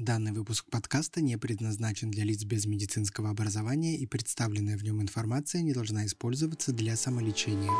[0.00, 5.60] Данный выпуск подкаста не предназначен для лиц без медицинского образования и представленная в нем информация
[5.60, 7.70] не должна использоваться для самолечения.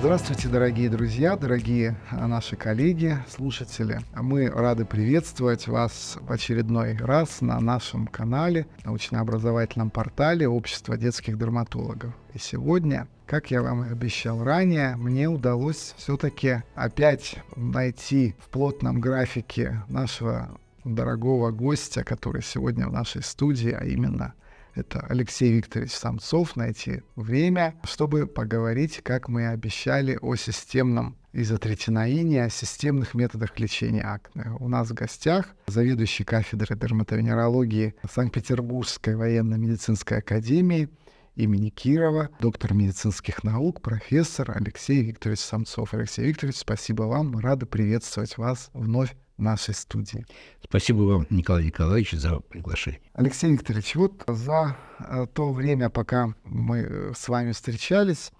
[0.00, 4.00] Здравствуйте, дорогие друзья, дорогие наши коллеги, слушатели.
[4.14, 12.14] Мы рады приветствовать вас в очередной раз на нашем канале, научно-образовательном портале Общества детских дерматологов.
[12.32, 19.02] И сегодня, как я вам и обещал ранее, мне удалось все-таки опять найти в плотном
[19.02, 20.48] графике нашего
[20.82, 24.32] дорогого гостя, который сегодня в нашей студии, а именно
[24.80, 32.50] это Алексей Викторович Самцов, найти время, чтобы поговорить, как мы обещали, о системном изотретинаине, о
[32.50, 34.44] системных методах лечения акне.
[34.58, 40.88] У нас в гостях заведующий кафедрой дерматовенерологии Санкт-Петербургской военно-медицинской академии
[41.36, 45.94] имени Кирова, доктор медицинских наук, профессор Алексей Викторович Самцов.
[45.94, 47.38] Алексей Викторович, спасибо вам.
[47.38, 50.24] Рады приветствовать вас вновь нашей студии.
[50.62, 53.00] Спасибо вам, Николай Николаевич, за приглашение.
[53.14, 58.32] Алексей Викторович, вот за э, то время, пока мы э, с вами встречались,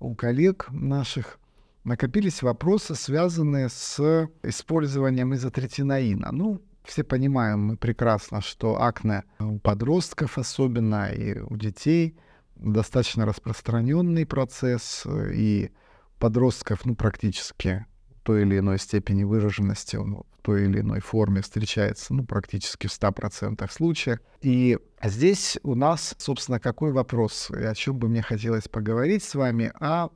[0.00, 1.38] у коллег наших
[1.84, 6.30] накопились вопросы, связанные с использованием изотретинаина.
[6.32, 12.16] Ну, все понимаем мы прекрасно, что акне у подростков особенно и у детей
[12.56, 15.70] достаточно распространенный процесс, э, и
[16.18, 17.86] подростков, ну, практически
[18.26, 22.90] той или иной степени выраженности он в той или иной форме встречается ну, практически в
[22.90, 24.18] 100% случаев.
[24.42, 29.36] И здесь у нас, собственно, какой вопрос, и о чем бы мне хотелось поговорить с
[29.36, 30.08] вами, о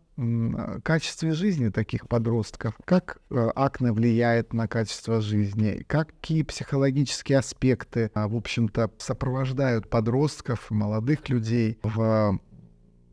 [0.83, 8.29] качестве жизни таких подростков, как э, акне влияет на качество жизни, какие психологические аспекты, а,
[8.29, 12.39] в общем-то, сопровождают подростков, молодых людей в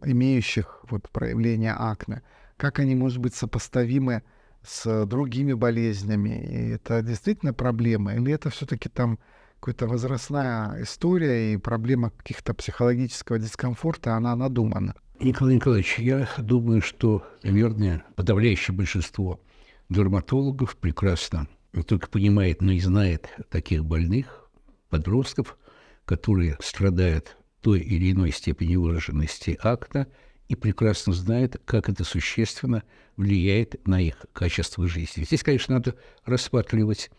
[0.04, 2.24] имеющих вот проявление акне,
[2.58, 4.24] как они, может быть, сопоставимы
[4.68, 6.30] с другими болезнями.
[6.30, 8.16] И это действительно проблема?
[8.16, 9.20] Или это все-таки там
[9.60, 14.94] какая-то возрастная история и проблема каких-то психологического дискомфорта, она надумана?
[15.20, 19.42] Николай Николаевич, я думаю, что, наверное, подавляющее большинство
[19.90, 24.50] дерматологов прекрасно не только понимает, но и знает таких больных,
[24.90, 25.58] подростков,
[26.06, 30.08] которые страдают той или иной степени выраженности акта–
[30.48, 32.84] и прекрасно знает, как это существенно
[33.16, 35.24] влияет на их качество жизни.
[35.24, 37.12] Здесь, конечно, надо рассматривать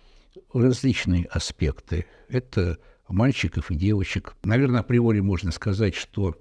[0.52, 2.06] различные аспекты.
[2.28, 2.78] Это
[3.08, 4.34] мальчиков и девочек.
[4.44, 6.36] Наверное, априори можно сказать, что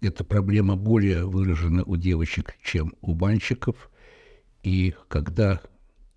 [0.00, 3.90] эта проблема более выражена у девочек, чем у мальчиков.
[4.62, 5.60] И когда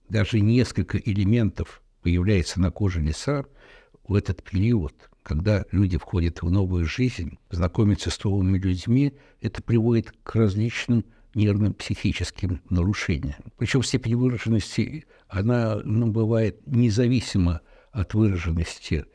[0.10, 3.46] даже несколько элементов появляется на коже лица,
[4.08, 10.14] в этот период когда люди входят в новую жизнь, знакомятся с новыми людьми, это приводит
[10.24, 13.44] к различным нервным психическим нарушениям.
[13.58, 17.62] Причем степень выраженности, она ну, бывает независимо
[17.92, 19.06] от выраженности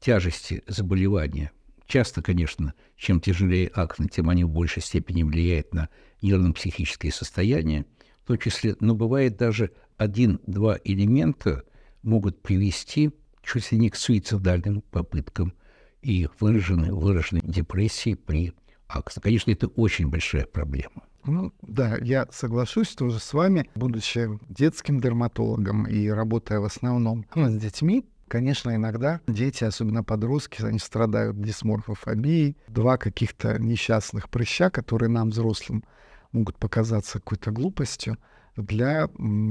[0.00, 1.52] тяжести заболевания.
[1.86, 5.88] Часто, конечно, чем тяжелее акне, тем они в большей степени влияют на
[6.22, 7.86] нервно-психические состояния,
[8.24, 11.62] в том числе, но бывает даже один-два элемента
[12.02, 13.10] могут привести
[13.44, 15.54] чуть ли не к суицидальным попыткам
[16.02, 18.52] и выраженной, выраженной депрессии при
[18.88, 19.20] акции.
[19.20, 21.04] Конечно, это очень большая проблема.
[21.24, 27.56] Ну да, я соглашусь тоже с вами, будучи детским дерматологом и работая в основном с
[27.56, 32.56] детьми, Конечно, иногда дети, особенно подростки, они страдают дисморфофобией.
[32.68, 35.84] Два каких-то несчастных прыща, которые нам, взрослым,
[36.32, 38.16] могут показаться какой-то глупостью,
[38.56, 39.08] для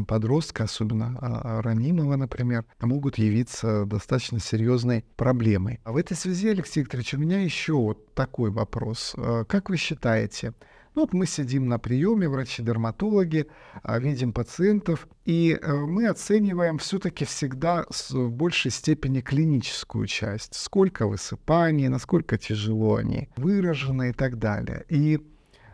[0.07, 5.79] подростка, особенно а, а, ранимого, например, могут явиться достаточно серьезной проблемой.
[5.83, 9.13] А в этой связи, Алексей Викторович, у меня еще вот такой вопрос.
[9.17, 10.53] А, как вы считаете,
[10.95, 13.47] ну, вот мы сидим на приеме, врачи-дерматологи,
[13.83, 20.53] видим пациентов, и э, мы оцениваем все-таки всегда в большей степени клиническую часть.
[20.53, 24.85] Сколько высыпаний, насколько тяжело они выражены и так далее.
[24.87, 25.19] И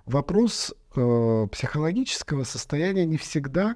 [0.05, 3.75] вопрос э, психологического состояния не всегда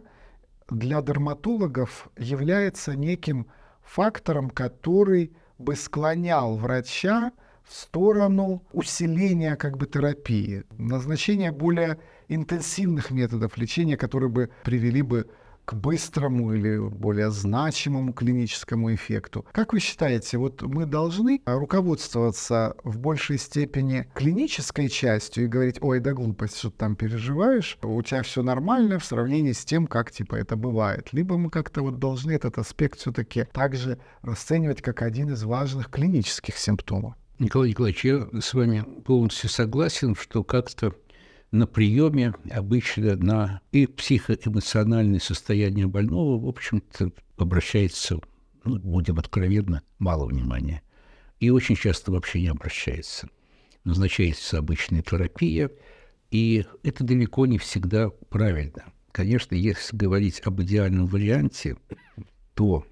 [0.70, 3.48] для дерматологов является неким
[3.84, 7.32] фактором, который бы склонял врача
[7.64, 11.98] в сторону усиления как бы терапии, назначения более
[12.28, 15.30] интенсивных методов лечения, которые бы привели бы
[15.66, 19.46] к быстрому или более значимому клиническому эффекту.
[19.52, 26.00] Как вы считаете, вот мы должны руководствоваться в большей степени клинической частью и говорить, ой,
[26.00, 30.12] да глупость, что ты там переживаешь, у тебя все нормально в сравнении с тем, как
[30.12, 31.10] типа это бывает.
[31.12, 36.58] Либо мы как-то вот должны этот аспект все-таки также расценивать как один из важных клинических
[36.58, 37.16] симптомов.
[37.40, 40.94] Николай Николаевич, я с вами полностью согласен, что как-то
[41.54, 48.20] на приеме обычно на и психоэмоциональное состояние больного, в общем-то, обращается,
[48.66, 50.82] ну, будем откровенно, мало внимания.
[51.40, 53.30] И очень часто вообще не обращается.
[53.84, 55.70] Назначается обычная терапия,
[56.32, 58.86] и это далеко не всегда правильно.
[59.12, 61.78] Конечно, если говорить об идеальном варианте,
[62.56, 62.84] то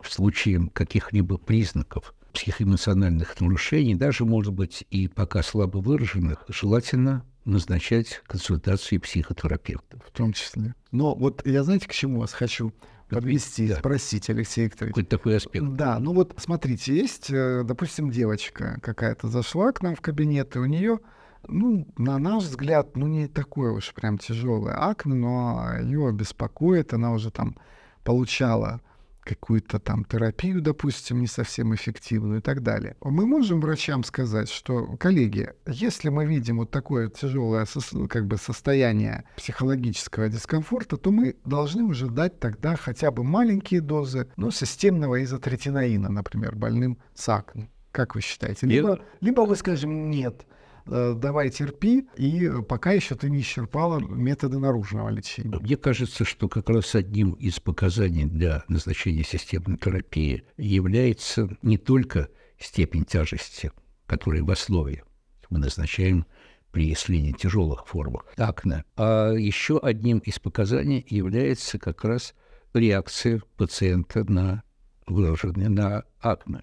[0.00, 8.22] в случае каких-либо признаков психоэмоциональных нарушений, даже, может быть, и пока слабо выраженных, желательно назначать
[8.26, 9.98] консультацию психотерапевта.
[10.06, 10.74] В том числе.
[10.92, 12.72] Но вот я, знаете, к чему вас хочу
[13.08, 13.76] подвести, да.
[13.76, 14.94] спросить, Алексей Викторович.
[14.94, 15.66] Какой такой аспект.
[15.70, 20.58] Да, ну вот смотрите, есть, э, допустим, девочка какая-то зашла к нам в кабинет, и
[20.60, 21.00] у нее,
[21.48, 27.12] ну, на наш взгляд, ну, не такое уж прям тяжелое акне, но ее беспокоит, она
[27.12, 27.56] уже там
[28.04, 28.80] получала
[29.22, 32.96] какую-то там терапию, допустим, не совсем эффективную и так далее.
[33.00, 37.66] Мы можем врачам сказать, что, коллеги, если мы видим вот такое тяжелое
[38.08, 44.28] как бы состояние психологического дискомфорта, то мы должны уже дать тогда хотя бы маленькие дозы,
[44.36, 47.70] ну, системного изотретинаина, например, больным с акне.
[47.92, 48.66] Как вы считаете?
[48.66, 50.46] Либо, либо вы скажем, нет,
[50.86, 55.58] давай терпи, и пока еще ты не исчерпала методы наружного лечения.
[55.58, 62.28] Мне кажется, что как раз одним из показаний для назначения системной терапии является не только
[62.58, 63.72] степень тяжести,
[64.06, 65.04] которая в основе
[65.50, 66.26] мы назначаем
[66.70, 72.34] при исследовании тяжелых формах акне, а еще одним из показаний является как раз
[72.72, 74.62] реакция пациента на
[75.06, 76.62] выраженное на акне.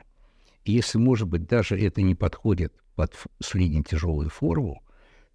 [0.63, 4.81] Если, может быть, даже это не подходит под средне-тяжелую форму,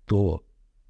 [0.04, 0.44] то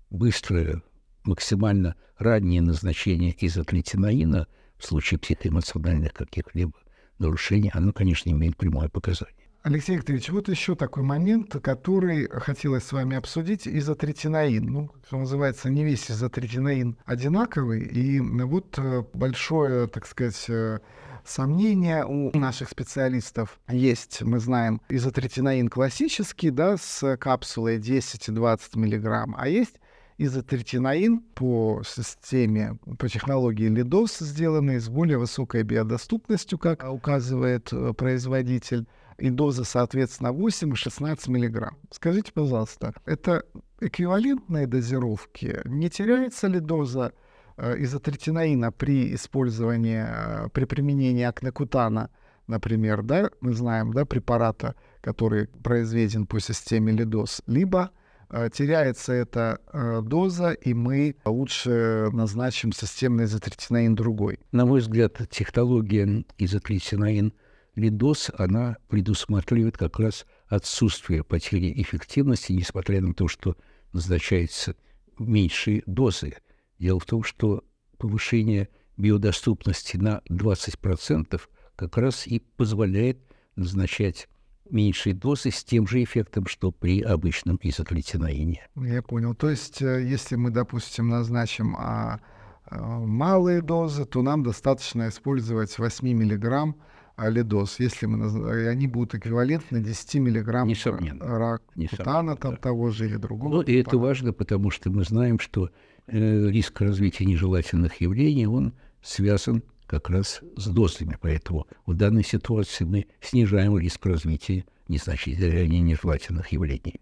[0.09, 0.83] быстрое,
[1.23, 4.49] максимально раннее назначение изотлетинаина
[4.79, 6.73] в случае психоэмоциональных каких-либо
[7.19, 9.42] нарушений, оно, конечно, имеет прямое показание.
[9.64, 14.64] Алексей Викторович, вот еще такой момент, который хотелось с вами обсудить, изотретинаин.
[14.64, 20.81] Ну, что называется, не весь изотретинаин одинаковый, и вот э, большое, так сказать, э,
[21.25, 28.75] сомнения у наших специалистов есть, мы знаем, изотретинаин классический, да, с капсулой 10 и 20
[28.75, 29.76] миллиграмм, а есть
[30.19, 38.87] изотретинаин по системе, по технологии LIDOS, сделанный с более высокой биодоступностью, как указывает э, производитель,
[39.19, 41.76] и доза, соответственно, 8 и 16 миллиграмм.
[41.91, 43.44] Скажите, пожалуйста, это
[43.81, 45.61] эквивалентные дозировки?
[45.64, 47.12] Не теряется ли доза
[47.56, 52.11] Э, изотретинаина при использовании, э, при применении акнекутана,
[52.47, 57.91] например, да, мы знаем, да, препарата, который произведен по системе ЛИДОС, либо
[58.31, 59.58] э, теряется эта
[60.03, 64.41] доза, и мы лучше назначим системный изотретинаин другой.
[64.50, 67.35] На мой взгляд, технология изотретинаин
[67.75, 73.57] Лидос, она предусматривает как раз отсутствие потери эффективности, несмотря на то, что
[73.93, 74.77] назначаются
[75.19, 76.37] меньшие дозы.
[76.79, 77.65] Дело в том, что
[77.99, 81.41] повышение биодоступности на 20%
[81.77, 83.19] как раз и позволяет
[83.57, 84.29] назначать
[84.71, 88.67] меньшие дозы с тем же эффектом, что при обычном изоклетинаине.
[88.77, 89.35] Я понял.
[89.35, 92.21] То есть, э, если мы, допустим, назначим а,
[92.65, 96.77] а, малые дозы, то нам достаточно использовать 8 миллиграмм
[97.23, 101.39] алидоз, если мы они будут эквивалентны 10 миллиграмм Несомненно.
[101.39, 102.57] рак Несомненно, там да.
[102.57, 103.57] того же или другого.
[103.57, 105.71] Ну, и это важно, потому что мы знаем, что
[106.07, 111.17] э, риск развития нежелательных явлений, он связан как раз с дозами.
[111.20, 117.01] Поэтому в данной ситуации мы снижаем риск развития незначительных нежелательных явлений.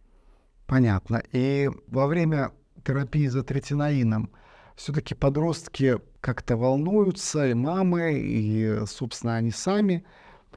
[0.66, 1.23] Понятно.
[1.33, 2.52] И во время
[2.85, 4.30] терапии за третинаином
[4.80, 10.04] все-таки подростки как-то волнуются, и мамы, и, собственно, они сами.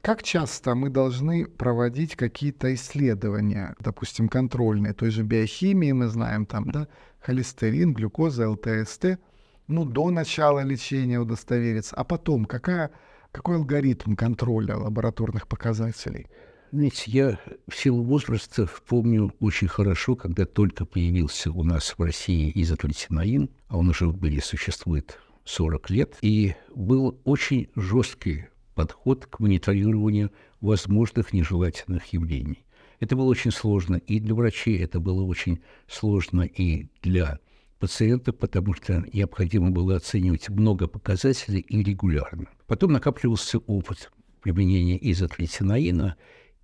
[0.00, 6.70] Как часто мы должны проводить какие-то исследования, допустим, контрольные, той же биохимии, мы знаем там,
[6.70, 6.88] да,
[7.20, 9.18] холестерин, глюкоза, ЛТСТ,
[9.66, 12.92] ну, до начала лечения удостовериться, а потом какая,
[13.30, 16.28] какой алгоритм контроля лабораторных показателей?
[16.74, 17.38] Знаете, я
[17.68, 23.78] в силу возраста помню очень хорошо, когда только появился у нас в России изотлетинаин, а
[23.78, 31.32] он уже в мире существует 40 лет, и был очень жесткий подход к мониторированию возможных
[31.32, 32.64] нежелательных явлений.
[32.98, 37.38] Это было очень сложно и для врачей, это было очень сложно и для
[37.78, 42.48] пациентов, потому что необходимо было оценивать много показателей и регулярно.
[42.66, 44.10] Потом накапливался опыт
[44.42, 46.16] применения изотлетинаина,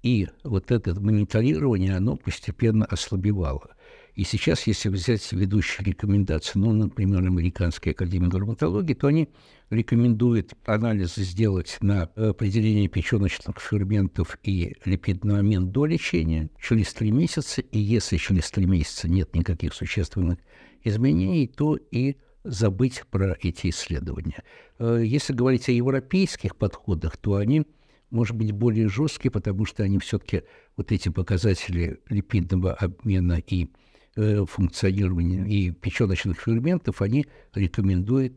[0.02, 3.76] и вот это мониторирование, оно постепенно ослабевало.
[4.14, 9.28] И сейчас, если взять ведущие рекомендации, ну, например, Американская академия дерматологии, то они
[9.70, 17.60] рекомендуют анализы сделать на определение печеночных ферментов и липидный момент до лечения через три месяца.
[17.60, 20.38] И если через три месяца нет никаких существенных
[20.82, 24.42] изменений, то и забыть про эти исследования.
[24.78, 27.64] Э, если говорить о европейских подходах, то они,
[28.10, 30.42] может быть, более жесткие, потому что они все-таки
[30.76, 33.68] вот эти показатели липидного обмена и
[34.16, 38.34] э, функционирования и печеночных ферментов, они рекомендуют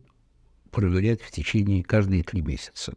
[0.71, 2.93] проверять в течение каждые три месяца.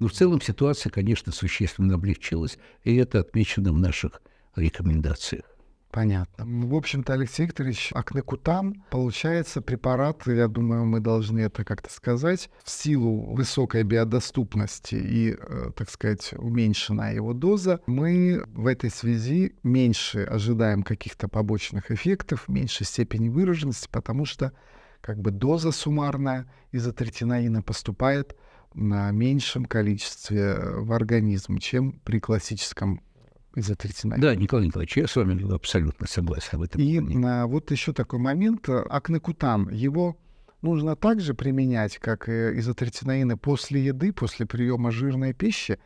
[0.00, 4.22] Но в целом ситуация, конечно, существенно облегчилась, и это отмечено в наших
[4.56, 5.44] рекомендациях.
[5.90, 6.44] Понятно.
[6.46, 12.70] В общем-то, Алексей Викторович, акнекутам получается препарат, я думаю, мы должны это как-то сказать, в
[12.70, 20.22] силу высокой биодоступности и, э, так сказать, уменьшенная его доза, мы в этой связи меньше
[20.22, 24.52] ожидаем каких-то побочных эффектов, меньшей степени выраженности, потому что
[25.00, 28.36] как бы доза суммарная изотретинаина поступает
[28.74, 33.02] на меньшем количестве в организм, чем при классическом
[33.54, 34.22] изотретинаине.
[34.22, 36.80] Да, Николай Николаевич, я с вами абсолютно согласен в этом.
[36.80, 38.68] И а, вот еще такой момент.
[38.68, 40.16] Акнекутан, его
[40.62, 45.78] нужно также применять, как и изотретинаины после еды, после приема жирной пищи.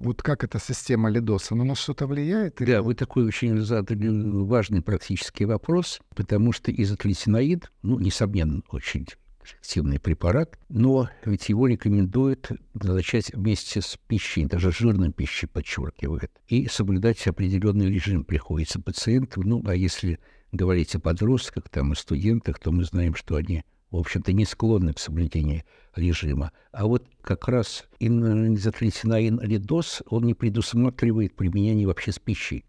[0.00, 2.60] Вот как эта система лидоса, она на что-то влияет?
[2.60, 2.72] Или...
[2.72, 4.08] Да, вы такой очень задали
[4.44, 9.06] важный практический вопрос, потому что изотлитинаид, ну, несомненно, очень
[9.44, 16.66] эффективный препарат, но ведь его рекомендуют назначать вместе с пищей, даже жирной пищей подчеркивают, и
[16.68, 19.42] соблюдать определенный режим приходится пациенту.
[19.42, 20.18] Ну, а если
[20.52, 24.92] говорить о подростках там, и студентах, то мы знаем, что они, в общем-то, не склонны
[24.92, 25.64] к соблюдению
[25.96, 26.52] режима.
[26.72, 32.64] А вот как раз инзотлитинаин лидос, он не предусматривает применение вообще с пищей.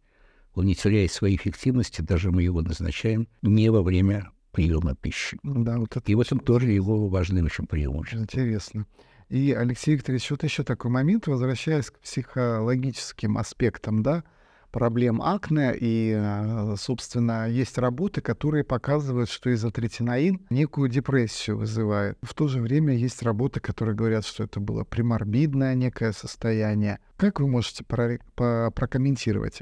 [0.55, 5.37] Он не теряет своей эффективности, даже мы его назначаем не во время приема пищи.
[5.43, 6.09] Да, вот это...
[6.09, 8.23] И в этом тоже его важный очень преимущество.
[8.23, 8.85] Интересно.
[9.29, 14.23] И, Алексей Викторович, вот еще такой момент, возвращаясь к психологическим аспектам, да,
[14.71, 22.17] проблем акне, и, э, собственно, есть работы, которые показывают, что изотретинаин некую депрессию вызывает.
[22.21, 26.99] В то же время есть работы, которые говорят, что это было приморбидное некое состояние.
[27.17, 29.59] Как вы можете про- по- прокомментировать?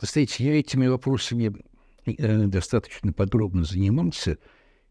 [0.00, 1.52] Знаете, я этими вопросами
[2.06, 4.38] достаточно подробно занимался,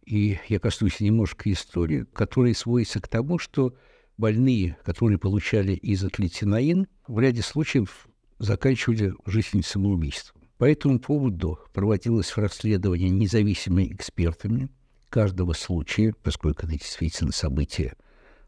[0.05, 3.75] и я коснусь немножко истории, которая сводится к тому, что
[4.17, 10.41] больные, которые получали изотлитинаин, в ряде случаев заканчивали жизнь самоубийством.
[10.57, 14.69] По этому поводу проводилось расследование независимыми экспертами
[15.09, 17.93] каждого случая, поскольку это действительно событие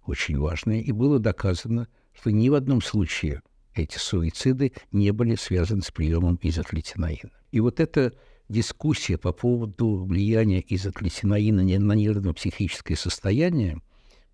[0.05, 3.41] очень важное, и было доказано, что ни в одном случае
[3.73, 7.31] эти суициды не были связаны с приемом изотлитинаина.
[7.51, 8.13] И вот это
[8.51, 13.81] дискуссия по поводу влияния изоклесинаина на нервно-психическое состояние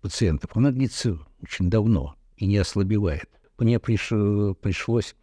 [0.00, 3.28] пациентов, она длится очень давно и не ослабевает.
[3.58, 4.08] Мне приш...
[4.60, 5.14] пришлось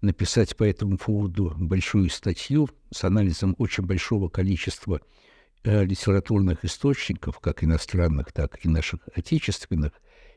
[0.00, 5.00] написать по этому поводу большую статью с анализом очень большого количества
[5.64, 9.92] э, литературных источников, как иностранных, так и наших отечественных,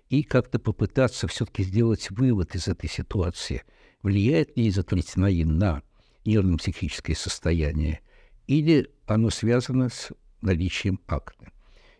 [0.09, 3.63] и как-то попытаться все-таки сделать вывод из этой ситуации.
[4.01, 5.83] Влияет ли изотритинаин на
[6.27, 8.01] нервно-психическое состояние,
[8.45, 11.51] или оно связано с наличием акне.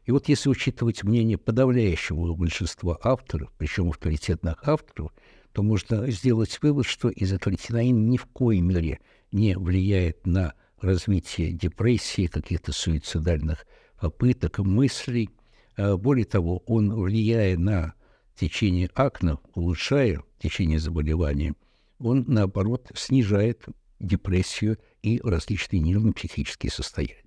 [0.06, 5.12] И вот если учитывать мнение подавляющего большинства авторов, причем авторитетных авторов,
[5.52, 9.00] то можно сделать вывод, что изотретинаин ни в коей мере
[9.32, 13.66] не влияет на развитие депрессии, каких-то суицидальных
[14.00, 15.30] попыток, мыслей.
[15.76, 17.94] А более того, он, влияя на
[18.36, 21.56] течение акне, улучшая течение заболевания,
[22.00, 23.66] он, наоборот, снижает
[24.00, 27.24] депрессию и различные нервно-психические состояния.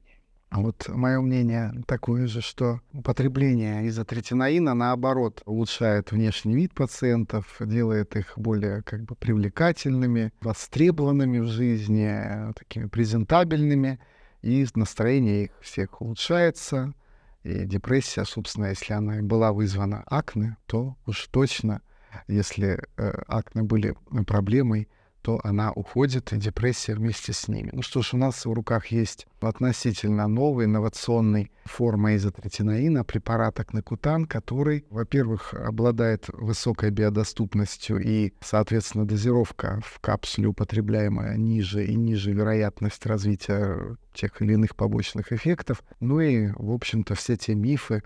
[0.51, 8.17] А вот мое мнение такое же, что употребление изотретинаина, наоборот, улучшает внешний вид пациентов, делает
[8.17, 14.01] их более как бы привлекательными, востребованными в жизни, такими презентабельными,
[14.43, 16.95] и настроение их всех улучшается.
[17.45, 21.81] И депрессия, собственно, если она была вызвана акне, то уж точно,
[22.27, 23.95] если э, акне были
[24.27, 24.89] проблемой,
[25.23, 27.71] то она уходит, и депрессия вместе с ними.
[27.73, 34.27] Ну что ж, у нас в руках есть относительно новый инновационный форма изотретинаина, препарат акнекутан,
[34.27, 43.05] который, во-первых, обладает высокой биодоступностью и, соответственно, дозировка в капсуле употребляемая ниже и ниже вероятность
[43.07, 45.83] развития тех или иных побочных эффектов.
[46.01, 48.03] Ну и, в общем-то, все те мифы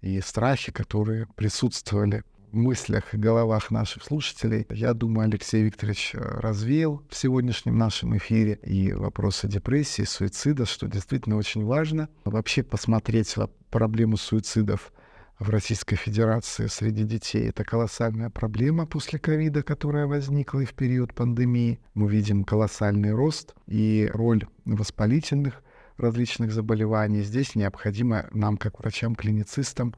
[0.00, 7.02] и страхи, которые присутствовали мыслях и головах наших слушателей, я думаю, Алексей Викторович э, развеял
[7.08, 12.08] в сегодняшнем нашем эфире и вопросы депрессии, суицида, что действительно очень важно.
[12.24, 13.34] Вообще посмотреть
[13.70, 14.92] проблему суицидов
[15.38, 17.48] в Российской Федерации среди детей.
[17.48, 21.78] Это колоссальная проблема после ковида, которая возникла и в период пандемии.
[21.94, 25.62] Мы видим колоссальный рост и роль воспалительных
[25.96, 27.22] различных заболеваний.
[27.22, 29.94] Здесь необходимо нам, как врачам-клиницистам,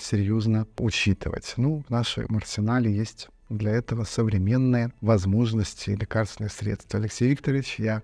[0.00, 1.54] серьезно учитывать.
[1.56, 6.98] Ну, в нашем арсенале есть для этого современные возможности и лекарственные средства.
[6.98, 8.02] Алексей Викторович, я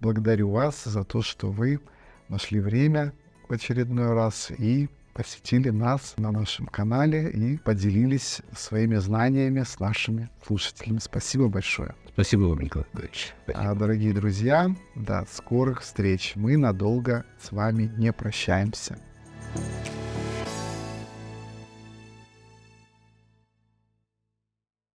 [0.00, 1.80] благодарю вас за то, что вы
[2.28, 3.12] нашли время
[3.48, 10.30] в очередной раз и посетили нас на нашем канале и поделились своими знаниями с нашими
[10.46, 10.98] слушателями.
[10.98, 11.94] Спасибо большое.
[12.14, 13.34] Спасибо вам, Николай Николаевич.
[13.54, 16.32] А, дорогие друзья, до скорых встреч.
[16.34, 18.98] Мы надолго с вами не прощаемся.
[19.54, 20.21] thank you